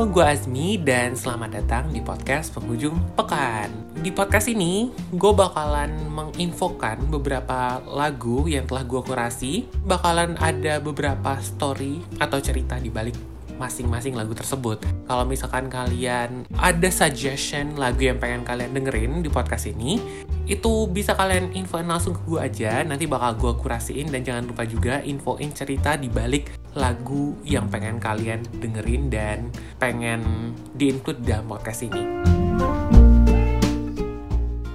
[0.00, 3.68] Halo, gue Azmi dan selamat datang di podcast Penghujung Pekan.
[4.00, 9.68] Di podcast ini, gue bakalan menginfokan beberapa lagu yang telah gue kurasi.
[9.84, 13.12] Bakalan ada beberapa story atau cerita di balik
[13.60, 14.80] masing-masing lagu tersebut.
[15.04, 20.00] Kalau misalkan kalian ada suggestion lagu yang pengen kalian dengerin di podcast ini,
[20.48, 22.80] itu bisa kalian infoin langsung ke gue aja.
[22.88, 27.98] Nanti bakal gue kurasiin dan jangan lupa juga infoin cerita di balik lagu yang pengen
[27.98, 29.38] kalian dengerin dan
[29.82, 32.04] pengen di-include dalam podcast ini.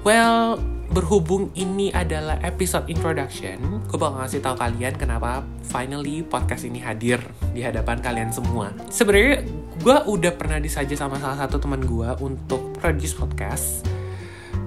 [0.05, 0.59] Well,
[0.95, 7.19] berhubung ini adalah episode introduction, gue bakal ngasih tahu kalian kenapa finally podcast ini hadir
[7.51, 8.71] di hadapan kalian semua.
[8.87, 9.43] Sebenarnya
[9.75, 13.83] gue udah pernah disaji sama salah satu teman gue untuk produce podcast,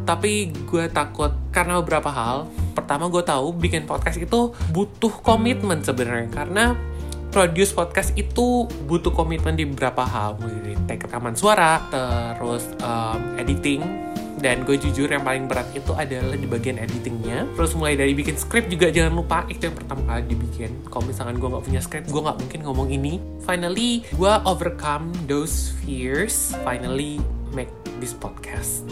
[0.05, 2.51] tapi gue takut karena beberapa hal.
[2.77, 6.77] Pertama gue tahu bikin podcast itu butuh komitmen sebenarnya karena
[7.29, 11.85] produce podcast itu butuh komitmen di beberapa hal, mulai take rekaman suara,
[12.37, 13.85] terus um, editing,
[14.39, 17.45] dan gue jujur yang paling berat itu adalah di bagian editingnya.
[17.59, 20.71] Terus mulai dari bikin script juga jangan lupa itu yang pertama kali dibikin.
[20.89, 23.21] Kalau misalkan gue nggak punya script gue nggak mungkin ngomong ini.
[23.43, 26.55] Finally gue overcome those fears.
[26.63, 27.19] Finally
[27.53, 28.87] make this podcast.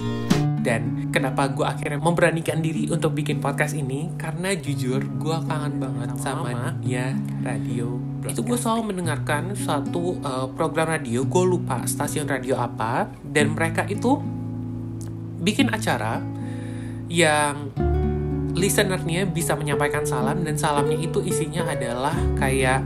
[0.66, 4.10] Dan kenapa gue akhirnya memberanikan diri untuk bikin podcast ini?
[4.18, 7.14] Karena jujur gue kangen banget sama ya
[7.46, 11.22] radio itu gue selalu mendengarkan suatu uh, program radio.
[11.22, 13.06] Gue lupa stasiun radio apa.
[13.22, 14.18] Dan mereka itu
[15.42, 16.18] bikin acara
[17.06, 17.70] yang
[18.58, 20.42] listenernya bisa menyampaikan salam.
[20.42, 22.82] Dan salamnya itu isinya adalah kayak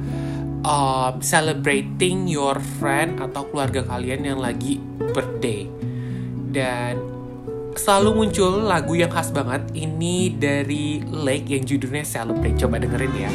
[0.64, 4.76] um, celebrating your friend atau keluarga kalian yang lagi
[5.16, 5.64] birthday
[6.50, 6.98] dan
[7.78, 9.62] selalu muncul lagu yang khas banget.
[9.72, 13.32] Ini dari Lake yang judulnya Celebrate coba dengerin ya.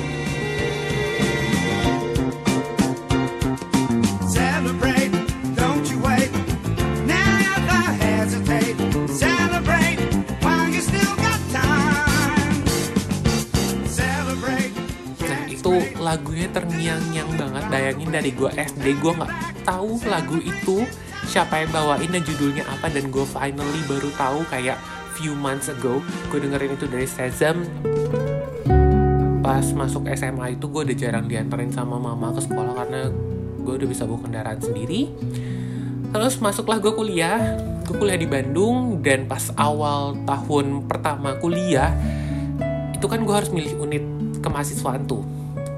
[16.05, 17.63] Lagunya terngiang-ngiang banget.
[17.67, 19.33] Bayangin dari gue SD gue nggak
[19.67, 20.85] tahu lagu itu
[21.25, 24.77] siapa yang bawain dan judulnya apa dan gue finally baru tahu kayak
[25.17, 27.65] few months ago gue dengerin itu dari Sezam
[29.45, 33.13] pas masuk SMA itu gue udah jarang diantarin sama mama ke sekolah karena
[33.61, 35.13] gue udah bisa bawa kendaraan sendiri.
[36.09, 41.93] Terus masuklah gue kuliah gue kuliah di Bandung dan pas awal tahun pertama kuliah
[42.97, 44.03] itu kan gue harus milih unit
[44.41, 45.21] kemahasiswaan tuh.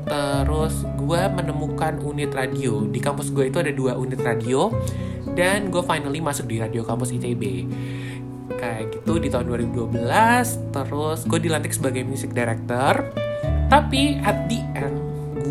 [0.07, 2.87] Terus gue menemukan unit radio.
[2.87, 4.71] Di kampus gue itu ada dua unit radio
[5.37, 7.69] dan gue finally masuk di radio kampus ITB
[8.57, 10.01] kayak gitu di tahun 2012
[10.73, 13.13] terus gue dilantik sebagai music director.
[13.69, 14.97] Tapi at the end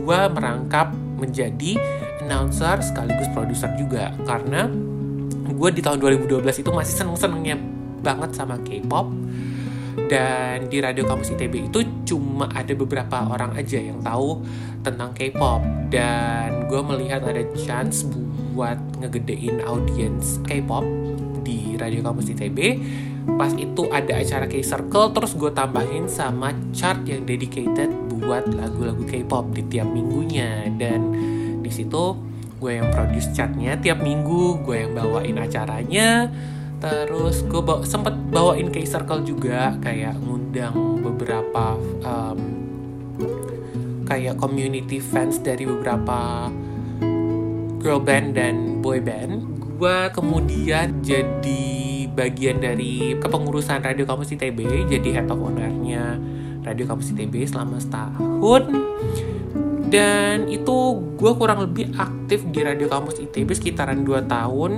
[0.02, 1.78] gue merangkap menjadi
[2.26, 4.10] announcer sekaligus produser juga.
[4.26, 4.66] Karena
[5.46, 7.56] gue di tahun 2012 itu masih seneng-senengnya
[8.02, 9.06] banget sama K-pop.
[10.06, 14.42] Dan di radio kampus ITB itu cuma ada beberapa orang aja yang tahu
[14.82, 15.62] tentang K-pop.
[15.88, 18.04] Dan gue melihat ada chance
[18.56, 20.82] buat ngegedein audiens K-pop
[21.44, 22.58] di radio kampus ITB
[23.36, 29.52] pas itu ada acara K-Circle terus gue tambahin sama chart yang dedicated buat lagu-lagu K-pop
[29.52, 30.66] di tiap minggunya.
[30.74, 31.12] Dan
[31.60, 32.16] di situ
[32.56, 36.30] gue yang produce chartnya tiap minggu gue yang bawain acaranya.
[36.76, 42.38] Terus gue bawa, sempet bawain case circle juga kayak ngundang beberapa um,
[44.04, 46.50] kayak community fans dari beberapa
[47.86, 49.46] girl band dan boy band
[49.78, 56.18] gue kemudian jadi bagian dari kepengurusan Radio Kampus ITB jadi head of ownernya
[56.66, 58.62] Radio Kampus ITB selama setahun.
[59.86, 64.72] Dan itu gue kurang lebih aktif di Radio Kampus ITB sekitaran 2 tahun.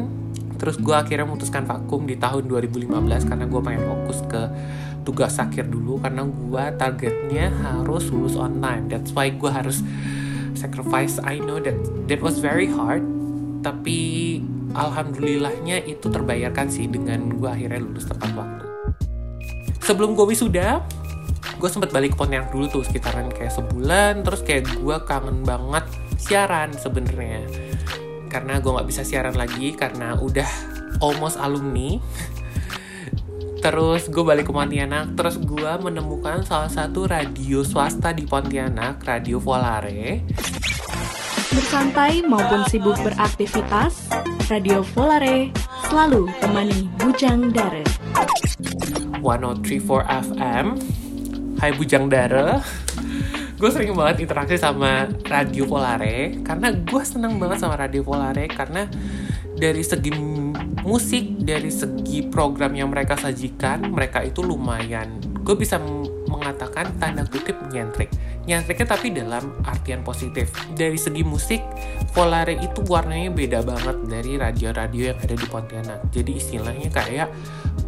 [0.61, 2.93] Terus gue akhirnya memutuskan vakum di tahun 2015
[3.25, 4.43] karena gue pengen fokus ke
[5.09, 9.81] tugas akhir dulu karena gue targetnya harus lulus on time that's why gue harus
[10.59, 11.79] sacrifice I know that
[12.11, 13.07] that was very hard.
[13.63, 13.99] Tapi
[14.75, 18.67] alhamdulillahnya itu terbayarkan sih dengan gue akhirnya lulus tepat waktu.
[19.87, 20.83] Sebelum gue wisuda
[21.59, 24.23] gue sempat balik ke Pontianak dulu tuh sekitaran kayak sebulan.
[24.23, 25.85] Terus kayak gue kangen banget
[26.19, 27.47] siaran sebenarnya.
[28.31, 30.47] Karena gue nggak bisa siaran lagi karena udah
[31.03, 31.99] almost alumni
[33.59, 39.43] terus gue balik ke Pontianak terus gue menemukan salah satu radio swasta di Pontianak radio
[39.43, 40.23] Volare.
[41.49, 44.07] Bersantai maupun sibuk beraktivitas
[44.47, 45.51] radio Volare
[45.91, 47.83] selalu temani Bujang Dare
[49.21, 50.67] 1034 FM
[51.59, 52.63] Hai Bujang Dare
[53.59, 58.87] gue sering banget interaksi sama Radio Polare karena gue seneng banget sama Radio Polare karena
[59.59, 60.15] dari segi
[60.89, 65.81] musik dari segi program yang mereka sajikan mereka itu lumayan gue bisa
[66.29, 68.13] mengatakan tanda kutip nyentrik.
[68.45, 70.53] Nyantriknya tapi dalam artian positif.
[70.77, 71.65] Dari segi musik
[72.13, 76.01] Volare itu warnanya beda banget dari radio-radio yang ada di Pontianak.
[76.13, 77.33] Jadi istilahnya kayak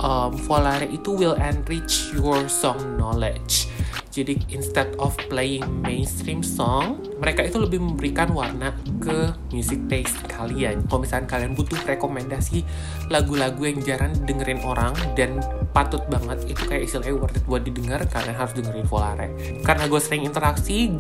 [0.00, 3.68] um, Volare itu will enrich your song knowledge
[4.10, 10.82] jadi instead of playing mainstream song, mereka itu lebih memberikan warna ke music taste kalian.
[10.90, 12.66] Kalau misalnya kalian butuh rekomendasi
[13.06, 15.38] lagu-lagu yang jarang dengerin orang dan
[15.70, 19.30] patut banget itu kayak istilahnya worth it buat didengar, kalian harus dengerin Volare.
[19.62, 20.90] Karena gue sering interaksi,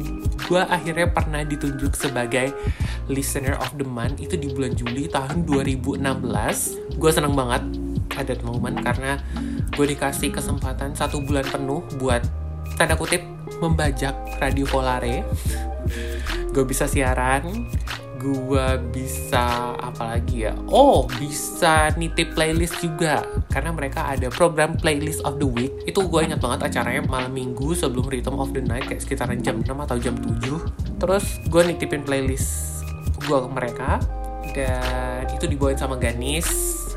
[0.46, 2.54] gue akhirnya pernah ditunjuk sebagai
[3.10, 6.94] listener of the month itu di bulan Juli tahun 2016.
[6.94, 7.66] Gue seneng banget
[8.14, 9.18] ada momen karena
[9.74, 12.39] gue dikasih kesempatan satu bulan penuh buat
[12.76, 13.22] tanda kutip
[13.62, 15.22] membajak radio Volare.
[16.50, 17.70] Gue bisa siaran
[18.20, 20.52] gue bisa apa lagi ya?
[20.68, 23.24] Oh bisa nitip playlist juga.
[23.48, 25.72] Karena mereka ada program playlist of the week.
[25.88, 29.64] Itu gue ingat banget acaranya malam minggu sebelum Rhythm of the Night kayak sekitaran jam
[29.64, 32.84] 6 atau jam 7 terus gue nitipin playlist
[33.24, 33.96] gue ke mereka.
[34.52, 36.46] Dan itu dibawain sama Ganis.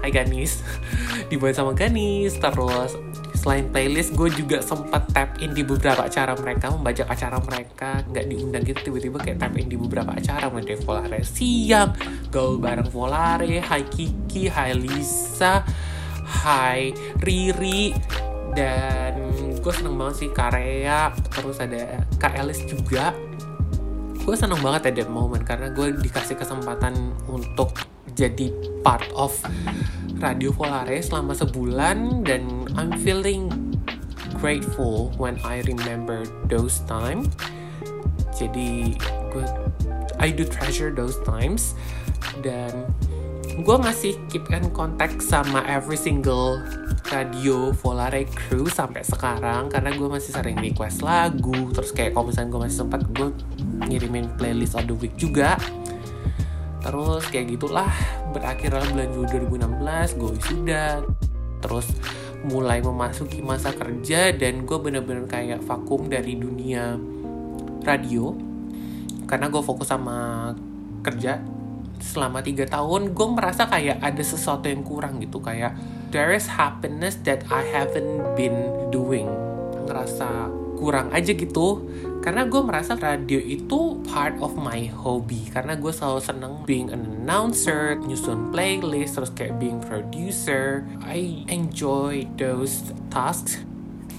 [0.04, 0.60] Hai Ganis.
[1.32, 3.00] Dibawain sama Ganis terus
[3.44, 8.26] selain playlist gue juga sempat tap in di beberapa acara mereka membajak acara mereka nggak
[8.32, 11.92] diundang gitu tiba-tiba kayak tap in di beberapa acara mulai Volare siang
[12.32, 15.60] gaul bareng Volare Hai Kiki Hai Lisa
[16.24, 17.92] Hai Riri
[18.54, 23.12] dan gue seneng banget sih Karya terus ada Kak Elis juga.
[24.24, 26.96] Gue seneng banget that moment karena gue dikasih kesempatan
[27.28, 27.76] untuk
[28.14, 28.54] jadi
[28.86, 29.36] part of
[30.22, 33.54] Radio Volare selama sebulan dan I'm feeling
[34.42, 37.30] grateful when I remember those time.
[38.34, 38.98] Jadi
[39.32, 39.46] gue
[40.18, 41.78] I do treasure those times.
[42.42, 42.90] Dan
[43.62, 46.58] gue masih keep in contact sama every single
[47.14, 49.70] radio Volare crew sampai sekarang.
[49.70, 51.70] Karena gue masih sering request lagu.
[51.78, 53.30] Terus kayak kalau misalnya gue masih sempat gue
[53.86, 55.62] ngirimin playlist of the week juga.
[56.82, 57.94] Terus kayak gitulah.
[58.34, 60.86] Berakhirlah bulan Juli 2016 gue wisuda.
[61.62, 61.88] Terus
[62.44, 67.00] mulai memasuki masa kerja dan gue bener-bener kayak vakum dari dunia
[67.88, 68.36] radio.
[69.24, 70.52] Karena gue fokus sama
[71.04, 71.40] kerja
[72.04, 75.40] selama tiga tahun gue merasa kayak ada sesuatu yang kurang gitu.
[75.40, 75.80] Kayak
[76.12, 79.32] there is happiness that I haven't been doing.
[79.88, 81.88] Ngerasa kurang aja gitu
[82.24, 85.44] karena gue merasa radio itu part of my hobby.
[85.52, 90.88] Karena gue selalu seneng being an announcer nyusun playlist terus kayak being producer.
[91.04, 93.60] I enjoy those tasks.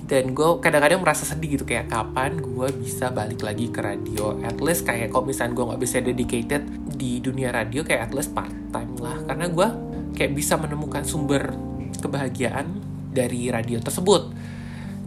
[0.05, 4.61] Dan gue kadang-kadang merasa sedih gitu kayak kapan gue bisa balik lagi ke radio at
[4.61, 4.85] least.
[4.85, 6.63] Kayak kalau misalnya gue nggak bisa dedicated
[6.93, 9.17] di dunia radio kayak at least part time lah.
[9.25, 9.69] Karena gue
[10.13, 11.57] kayak bisa menemukan sumber
[12.05, 12.85] kebahagiaan
[13.17, 14.29] dari radio tersebut.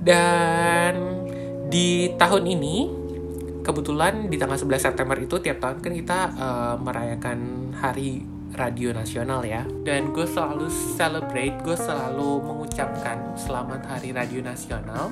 [0.02, 1.07] Dan
[1.68, 2.76] di tahun ini
[3.62, 8.24] kebetulan di tanggal 11 September itu tiap tahun kan kita uh, merayakan hari
[8.56, 9.68] radio nasional ya.
[9.84, 15.12] Dan gue selalu celebrate gue selalu mengucapkan selamat hari radio nasional.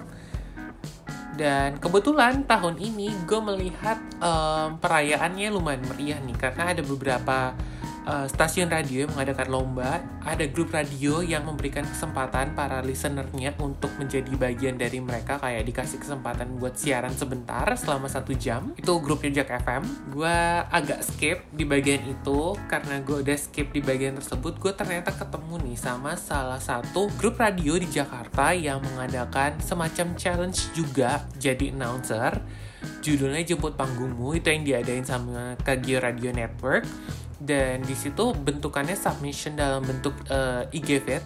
[1.36, 7.52] Dan kebetulan tahun ini gue melihat um, perayaannya lumayan meriah nih karena ada beberapa
[8.06, 13.92] uh, stasiun radio yang mengadakan lomba, ada grup radio yang memberikan kesempatan para listenernya untuk
[13.98, 18.72] menjadi bagian dari mereka kayak dikasih kesempatan buat siaran sebentar selama satu jam.
[18.78, 19.84] Itu grupnya Jack FM.
[20.14, 20.38] Gue
[20.70, 24.58] agak skip di bagian itu karena gue udah skip di bagian tersebut.
[24.62, 30.72] Gue ternyata ketemu nih sama salah satu grup radio di Jakarta yang mengadakan semacam challenge
[30.78, 32.40] juga jadi announcer
[33.02, 36.86] judulnya jemput panggungmu itu yang diadain sama Kagio Radio Network
[37.46, 41.22] dan di situ bentukannya submission dalam bentuk uh, eh, IGV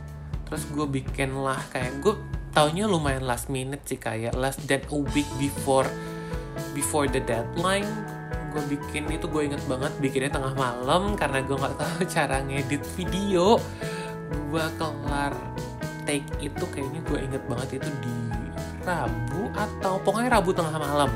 [0.45, 2.13] terus gue bikin lah kayak gue
[2.51, 5.87] taunya lumayan last minute sih kayak last than a week before
[6.73, 7.87] before the deadline.
[8.49, 12.83] Gue bikin itu gue inget banget bikinnya tengah malam karena gue nggak tahu cara ngedit
[12.97, 13.61] video.
[14.49, 15.33] Gue kelar
[16.03, 18.15] take itu kayaknya gue inget banget itu di
[18.81, 21.11] Rabu atau pokoknya Rabu tengah malam.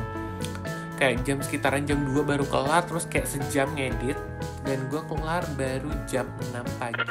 [1.02, 4.16] Kayak jam sekitaran jam 2 baru kelar terus kayak sejam ngedit
[4.64, 7.04] dan gue kelar baru jam 6 pagi.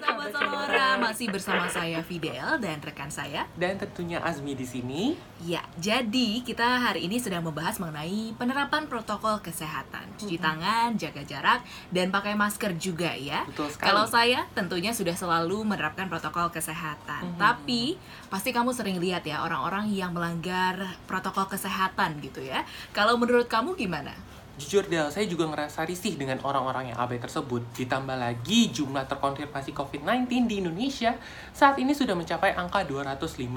[0.00, 5.18] Sahabat Sonora masih bersama saya Fidel dan rekan saya dan tentunya Azmi di sini.
[5.42, 11.60] Ya, jadi kita hari ini sedang membahas mengenai penerapan protokol kesehatan, cuci tangan, jaga jarak
[11.90, 13.42] dan pakai masker juga ya.
[13.50, 13.90] Betul sekali.
[13.90, 17.26] Kalau saya tentunya sudah selalu menerapkan protokol kesehatan.
[17.26, 17.40] Mm -hmm.
[17.42, 17.82] Tapi
[18.30, 22.62] pasti kamu sering lihat ya orang-orang yang melanggar protokol kesehatan gitu ya.
[22.94, 24.14] Kalau menurut kamu gimana?
[24.60, 27.64] Jujur Del, saya juga ngerasa risih dengan orang-orang yang abai tersebut.
[27.72, 31.16] Ditambah lagi jumlah terkonfirmasi COVID-19 di Indonesia
[31.56, 33.48] saat ini sudah mencapai angka 257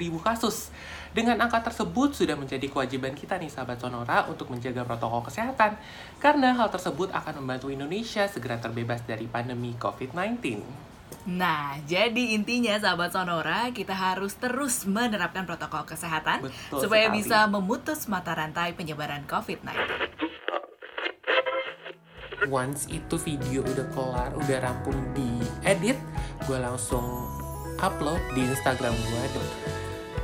[0.00, 0.72] ribu kasus.
[1.12, 5.76] Dengan angka tersebut sudah menjadi kewajiban kita nih sahabat Sonora untuk menjaga protokol kesehatan.
[6.16, 10.64] Karena hal tersebut akan membantu Indonesia segera terbebas dari pandemi COVID-19.
[11.28, 17.16] Nah, jadi intinya sahabat Sonora, kita harus terus menerapkan protokol kesehatan Betul supaya sekali.
[17.20, 20.27] bisa memutus mata rantai penyebaran COVID-19.
[22.46, 25.98] Once itu video udah kelar, udah rampung di edit,
[26.46, 27.26] gue langsung
[27.82, 29.24] upload di Instagram gue.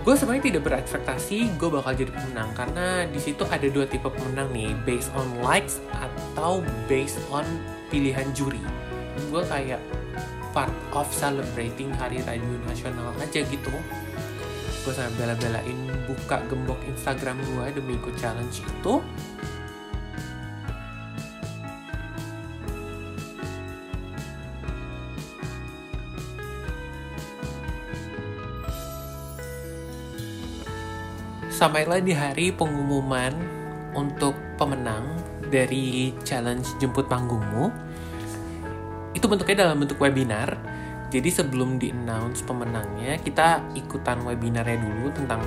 [0.04, 4.52] Gue sebenarnya tidak berekspektasi gue bakal jadi pemenang karena di situ ada dua tipe pemenang
[4.52, 7.42] nih, based on likes atau based on
[7.88, 8.60] pilihan juri.
[9.32, 9.80] Gue kayak
[10.52, 13.74] part of celebrating Hari Radio Nasional aja gitu.
[14.84, 19.00] Gue sampai bela-belain buka gembok Instagram gue demi ikut challenge itu.
[31.64, 33.32] Sampailah di hari pengumuman
[33.96, 35.16] untuk pemenang
[35.48, 37.72] dari challenge jemput panggungmu.
[39.16, 40.60] Itu bentuknya dalam bentuk webinar.
[41.08, 45.40] Jadi sebelum di-announce pemenangnya, kita ikutan webinarnya dulu tentang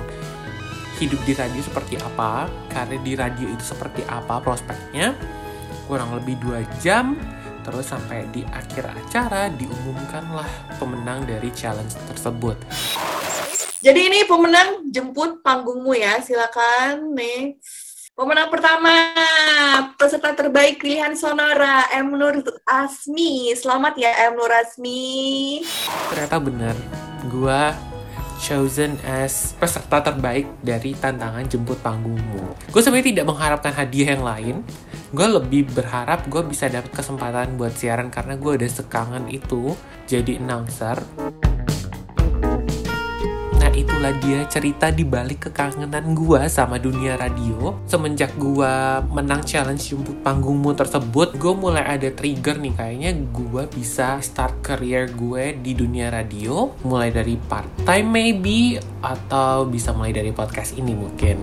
[0.98, 5.14] hidup di radio seperti apa, karir di radio itu seperti apa prospeknya.
[5.86, 7.14] Kurang lebih dua jam,
[7.62, 12.58] terus sampai di akhir acara diumumkanlah pemenang dari challenge tersebut.
[13.78, 18.10] Jadi ini pemenang jemput panggungmu ya, silakan next.
[18.18, 19.14] Pemenang pertama,
[19.94, 22.18] peserta terbaik pilihan Sonora, M.
[22.18, 23.54] Nur Asmi.
[23.54, 24.34] Selamat ya M.
[24.34, 25.62] Nur Asmi.
[26.10, 26.74] ternyata bener
[27.30, 27.70] gua
[28.42, 34.56] chosen as peserta terbaik dari tantangan jemput panggungmu gue sebenarnya tidak mengharapkan hadiah yang lain
[35.10, 39.74] gue lebih berharap gue bisa dapat kesempatan buat siaran karena gue udah sekangen itu
[40.06, 41.02] jadi announcer
[43.78, 47.78] itulah dia cerita di balik kekangenan gua sama dunia radio.
[47.86, 54.18] Semenjak gua menang challenge jemput panggungmu tersebut, gue mulai ada trigger nih kayaknya gua bisa
[54.18, 56.74] start career gue di dunia radio.
[56.82, 61.38] Mulai dari part time maybe, atau bisa mulai dari podcast ini mungkin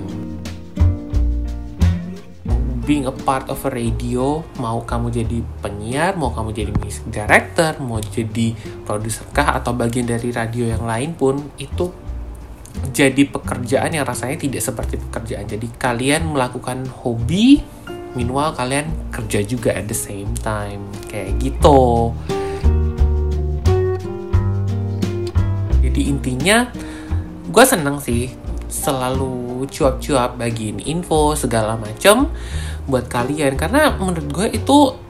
[2.86, 7.74] being a part of a radio, mau kamu jadi penyiar, mau kamu jadi music director,
[7.82, 8.54] mau jadi
[8.86, 11.90] produser kah atau bagian dari radio yang lain pun itu
[12.96, 15.48] jadi pekerjaan yang rasanya tidak seperti pekerjaan.
[15.48, 17.60] Jadi kalian melakukan hobi,
[18.16, 22.12] minimal kalian kerja juga at the same time, kayak gitu.
[25.84, 26.68] Jadi intinya
[27.52, 28.32] gue seneng sih
[28.68, 32.28] selalu cuap-cuap bagiin info segala macam
[32.86, 35.05] buat kalian karena menurut gue itu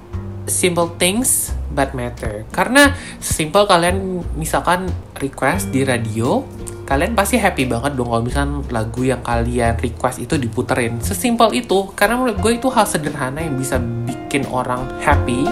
[0.47, 2.45] simple things but matter.
[2.49, 6.45] Karena simple kalian misalkan request di radio
[6.85, 11.01] kalian pasti happy banget dong kalau misalkan lagu yang kalian request itu diputerin.
[11.01, 15.49] Sesimpel itu karena menurut gue itu hal sederhana yang bisa bikin orang happy.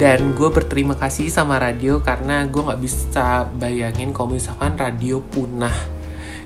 [0.00, 5.76] Dan gue berterima kasih sama radio karena gue nggak bisa bayangin kalau misalkan radio punah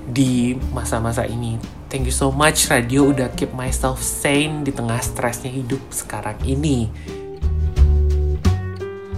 [0.03, 1.76] di masa-masa ini.
[1.87, 6.91] Thank you so much radio udah keep myself sane di tengah stresnya hidup sekarang ini.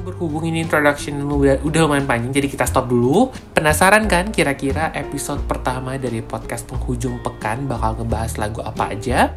[0.05, 3.33] Berhubung ini introduction udah, udah lumayan panjang jadi kita stop dulu.
[3.57, 9.33] Penasaran kan kira-kira episode pertama dari podcast penghujung pekan bakal ngebahas lagu apa aja?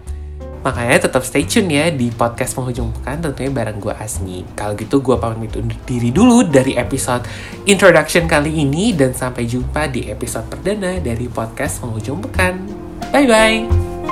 [0.61, 4.45] Makanya tetap stay tune ya di podcast penghujung pekan tentunya bareng gue Asmi.
[4.53, 7.25] Kalau gitu gue pamit undur diri dulu dari episode
[7.65, 12.82] introduction kali ini dan sampai jumpa di episode perdana dari podcast penghujung pekan.
[13.11, 14.12] 拜拜。